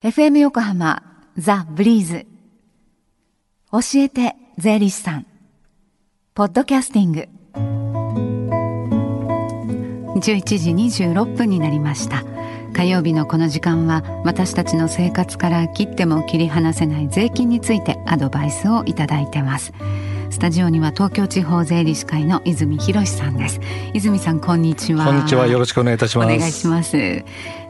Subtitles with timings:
[0.00, 1.02] FM 横浜
[1.36, 2.24] ザ・ブリーズ。
[3.72, 5.26] 教えて税理士さん。
[6.34, 7.28] ポッドキャスティング。
[10.20, 10.70] 11時
[11.02, 12.22] 26分になりました。
[12.74, 19.72] 火曜日のこの時間は私たちの生活から切っても切り離せない税金についてアドバイスをいただいてます。
[20.30, 23.60] スタジオには東京地方税理士会の泉博さんです。
[23.94, 25.06] 泉さんこんにちは。
[25.06, 25.46] こんにちは。
[25.46, 26.26] よろしくお願いいたします。
[26.26, 27.24] お願いします、え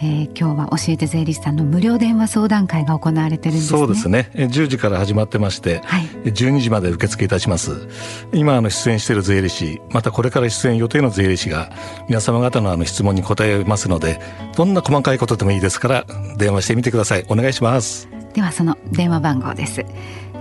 [0.00, 3.78] ー、今日は教えて税理士さんの無料電話相談会が行われてるんですね。
[3.78, 4.30] そうですね。
[4.34, 7.88] 10時から始まってまして、はい、12時まで受付いたします。
[8.32, 11.72] 今あの出演している税理士またこれから出演予定の税理士が
[12.08, 14.20] 皆様方のあの質問に答えますので
[14.56, 16.06] どんな細かいことでもいいですから
[16.38, 17.26] 電話してみてください。
[17.28, 18.08] お願いします。
[18.32, 19.84] ではその電話番号です。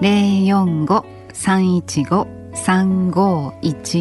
[0.01, 3.97] 045三一五三五一三零四五三一五三五一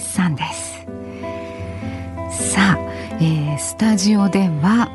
[0.00, 0.78] 三です。
[2.30, 2.78] さあ、
[3.20, 4.90] えー、スタジオでは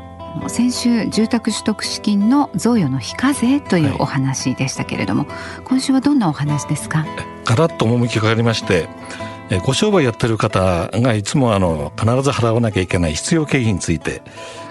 [0.46, 7.06] 先週住宅取得資金の贈与の非課税というお話でしたけれども、はい、今週はどんなお話ですか？
[7.46, 8.88] ガラッと趣が変わりまして
[9.64, 14.20] ご商売やってる方がいつもあの必ず払わなきゃいけない必要経費について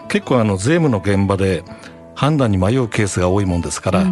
[0.10, 1.64] 結構あの税務の現場で
[2.16, 4.06] 判断に迷うケースが多いもんですから、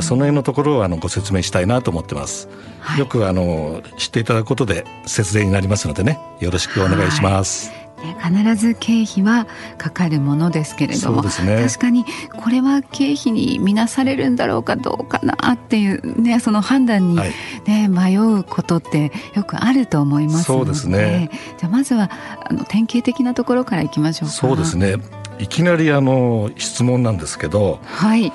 [0.00, 2.48] その辺のところをあのご説明したいなと思ってます。
[2.80, 7.70] はい、よくあの知っていただくことで節税になりますのでね、よろしくお願いします。
[8.02, 12.04] ね、必ず経費はかかるものですけれども、ね、確かに
[12.36, 21.30] これは経費に見なされるんだろうかどうかなっていう、ね、その判断にね、はい、迷うことってよくあると思いますそうですね。
[21.58, 22.10] じゃあまずは
[22.48, 24.34] あの典型的なところからいきましょうか。
[24.34, 24.96] そうですね
[25.38, 28.32] いきなりあの質問なんですけど、はい、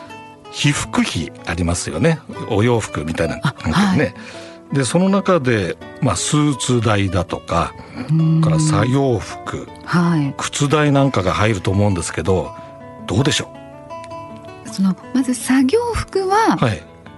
[0.51, 2.19] 被服費ありますよね。
[2.49, 3.41] お洋服みたいなね。
[3.43, 4.13] はい。
[4.75, 7.75] でその中で、まあ、スーツ代だとか
[8.41, 12.49] から作業服、はい、靴代なんかが入ると思うんですけど
[13.05, 13.49] どうでしょ
[14.65, 14.69] う？
[14.69, 16.57] そのまず作業服は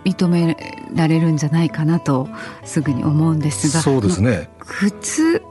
[0.03, 0.57] 認め
[0.93, 2.27] られるんじゃないかなと
[2.65, 4.49] すぐに思うんですが、そうですね。
[4.59, 5.41] 靴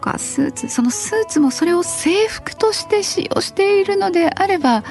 [0.00, 4.82] かスーツそのスーツもそれを制服として使用しているのであれば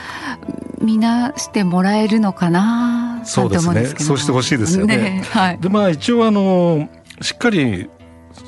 [0.79, 3.85] 見なしてもらえるのかなそうですね。
[3.85, 4.97] そうしてほしいですよね。
[4.97, 6.89] ねはい、でまあ一応あの
[7.21, 7.89] しっかり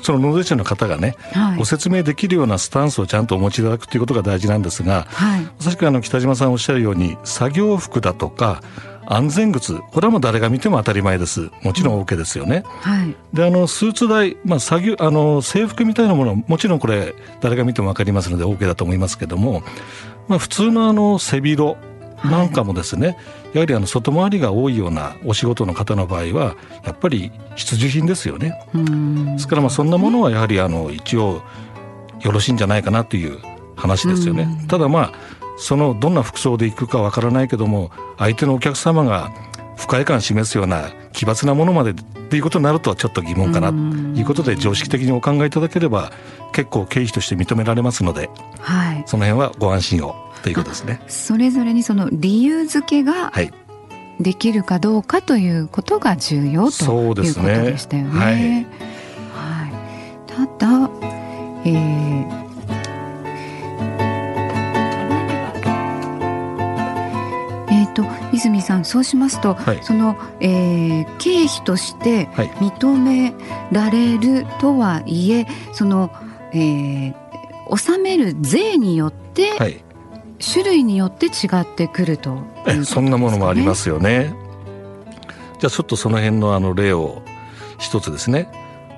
[0.02, 8.62] その納税者の方がね、はい、ご説明できるようなスタンスをちゃんとお持ちいただくということが大事なんですが、はい、まさしくあの北島さんおっしゃるように作業服だとか
[9.06, 11.50] 安全靴これはもう誰が見ても当たり前です。
[11.62, 19.62] もちろん OK ですよね、はい、であのスーツ代、まあ、作業あの制服みたいなものもちろんこれ誰が見ても分かりますので OK だと思いますけども、
[20.28, 21.76] まあ、普通のあの背広
[22.24, 23.16] なんかもですね、はい、
[23.54, 28.54] やはりあの外回りが多いようなお仕事の方の場合はやっぱり必需品ですよね。
[28.72, 31.42] ですからまあそんなものはやはりあの一応
[32.20, 33.38] よろしいんじゃないかなという
[33.76, 34.64] 話ですよね。
[34.68, 35.12] ただまあ
[35.56, 39.30] そのどんな服装で行くかわからないけども相手のお客様が
[39.82, 43.70] 不快感示すような奇抜なものまでっていうことになるとちょっと疑問かな。
[43.70, 43.76] と
[44.18, 46.12] いうことで常識的にお考えいただければ
[46.52, 51.02] 結構経費として認められますので、はい、その辺はご安心をということですね。
[51.08, 53.32] それぞれにその理由付けが
[54.20, 57.26] できるかどうかということが重要ということで
[57.78, 58.10] したよね。
[58.10, 58.34] はい、
[59.32, 60.90] はい、ただ、
[61.64, 62.41] えー
[68.32, 73.34] 泉さんそうしますと、はい、その、えー、経費として認め
[73.70, 76.10] られるとはいえ、はい、その、
[76.52, 77.14] えー、
[77.68, 79.82] 納める税によって、はい、
[80.40, 81.30] 種類によって違
[81.60, 82.36] ってくると、
[82.66, 84.34] ね、そんなものもありますよね。
[85.58, 87.22] じゃあちょっとその辺のあの例を
[87.78, 88.48] 一つですね。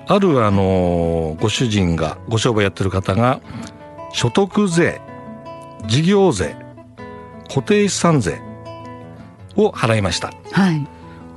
[0.07, 3.39] あるあのご主人がご商売やってる方が
[4.11, 5.01] 所得税
[5.87, 6.55] 事業税
[7.47, 8.39] 固定資産税
[9.55, 10.33] を払いました。
[10.51, 10.87] はい。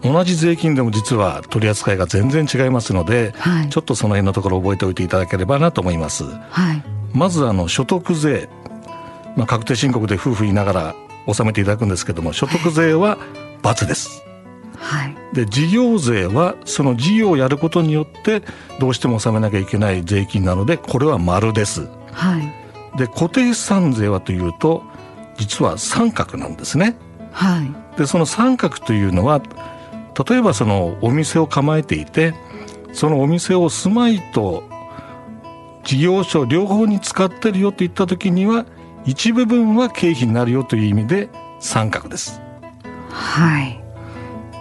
[0.03, 6.25] 同じ税金でも実は取り扱いが全然違いますので、はい、ちょっとその辺のところ覚えておいていただければなと思います。
[6.25, 8.49] はい、まずあの所得税、
[9.37, 10.95] まあ、確定申告で夫婦言いながら
[11.27, 13.19] 納めていただくんですけども所得税は
[13.63, 14.23] ×です。
[14.77, 18.43] はい、で事業税はその事業をやることによって
[18.79, 21.89] どうしても納めなきゃいけない税金なのでこれは丸です。
[22.13, 24.85] はい、で固定資産税はというと
[25.37, 26.97] 実は三角なんですね。
[27.33, 29.43] はい、でその三角というのは
[30.29, 32.33] 例えばそのお店を構えていて
[32.93, 34.63] そのお店を住まいと
[35.85, 38.67] 事業所両方に使ってるよといった時には
[39.05, 41.29] 一部分は経費になるよという意味で
[41.61, 42.41] 三角です。
[43.11, 43.83] はい。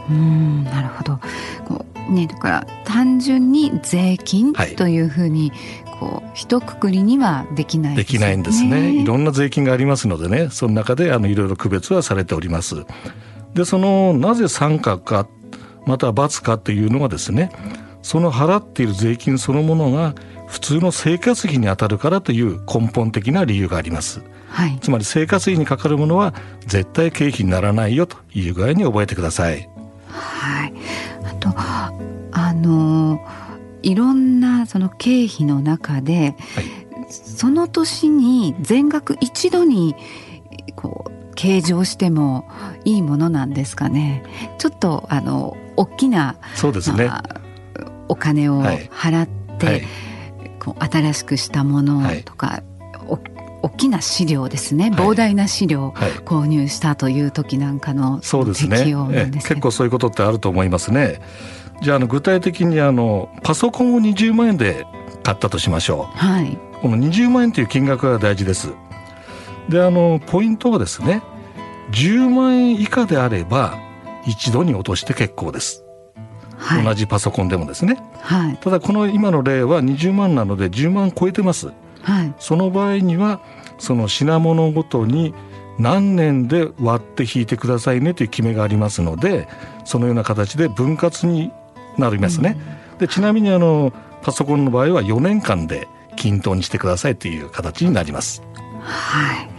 [0.10, 1.20] うんなるほど。
[1.68, 5.52] こうねだから単純に税金というふうに
[6.00, 8.92] こう一括りにはできないできないんですね。
[8.92, 10.50] いろんな税金がありますのでね。
[10.52, 12.86] その中であのいろいろ区別はされております。
[13.54, 15.28] でそのなぜ三角か
[15.86, 17.50] または×かっていうのがですね
[18.02, 20.14] その払っている税金そのものが
[20.48, 26.34] 普通の生活費に当たるからという根本的な理由があります、はい、つまり生活費にかかるものは
[26.66, 29.68] 絶対経費にならないよという具合に覚えてください。
[30.10, 30.74] はい。
[31.24, 33.20] あとあの
[33.88, 39.96] いろんなその経費の中で、はい、その年に全額一度に
[40.76, 42.50] こう計上しても
[42.84, 44.26] いいものなんですかね。
[44.58, 47.42] ちょっとあの大きなそうですね、まあ、
[48.10, 49.88] お金を払って、はいはい、
[50.60, 52.64] こう新しくしたものとか、はい、
[53.62, 54.92] 大きな資料ですね。
[54.94, 58.78] 膨大な資料を購入したという時なんかのそうですね。
[59.34, 61.20] 結構そういうことってあると思いますね。
[61.82, 64.86] じゃあの具体的にあのパソコンを20万円で
[65.24, 68.74] 買ったとしましょう、はい、この20万円という金額が大事です。
[69.70, 71.22] であのポイントはですね
[71.92, 73.78] 10万円以下であれば
[74.26, 75.84] 一度に落として結構です、
[76.58, 81.72] はい、同じパソコンでもですね、はい、ただこの今の例は20万なので10万超えてます、
[82.08, 83.42] はい、その場合には
[83.80, 85.34] その品物ごとに
[85.78, 89.50] 何年で割って引いてくださいねという決めがありますので
[89.84, 91.52] そのような形で分割に
[91.98, 92.58] なりますね、
[92.94, 98.42] うん、でちなみにあのパソコンの場合は4年間で均等にしてくださいという形になります。
[98.82, 99.50] はい。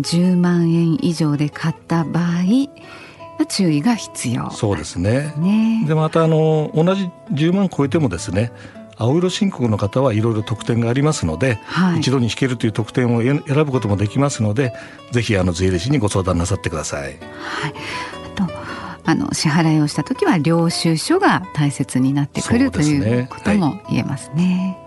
[0.00, 4.50] 10万円以上で買った場合注意が必要。
[4.50, 5.34] そうですね。
[5.36, 5.84] ね。
[5.86, 8.52] でまたあの同じ10万超えてもですね
[8.96, 14.72] 青色申告の方はいろいろ特典がありますので、はい、一度に引けるという特典を選ぶこともできますので
[15.12, 17.02] ぜひあの税理士にご相談なさってください。
[17.02, 18.74] はい、あと
[19.06, 24.78] あの支払いをした時は領収書が大切になってくる、ね、ということも言えますね。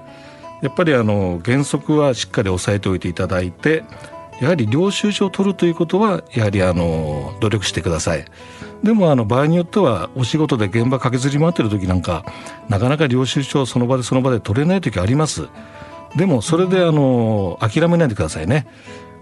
[0.44, 3.84] はい、やっぱりあの原則はしっかり押さえておいていただいて
[4.42, 8.26] やはり領収書を取るということはやはりあの努力してください。
[8.84, 12.26] でもあの場合によってはお仕事で現場駆けずり回ってる時なんか
[12.70, 15.48] なかなか領収書をその場でその場で取れない時あります。
[16.16, 18.68] でもそれであの諦めないでくださいね。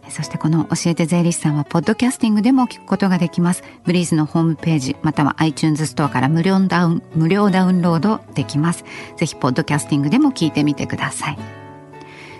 [0.09, 3.63] そしてこの教えて税理士さんはポッドキャスティングでも聞くことができます。
[3.85, 8.83] ブリーズのホームページまたは iTunes ストアから無料ダウン無料ダウンロードできます。
[9.15, 11.37] ぜひポッドキャスティングでも聞いてみてください。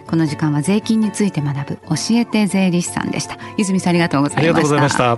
[0.07, 3.37] この時間は税金について学ぶ教えて税理士さんでした。
[3.57, 4.43] 泉さんありがとうございました。
[4.43, 5.17] ありがとうございました。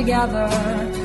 [0.00, 0.99] Together.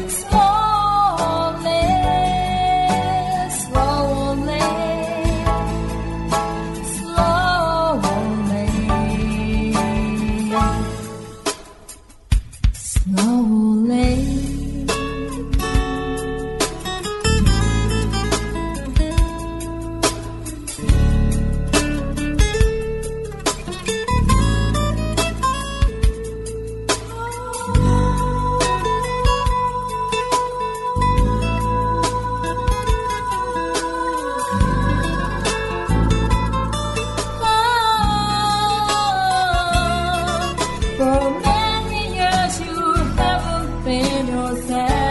[44.36, 45.05] inocente.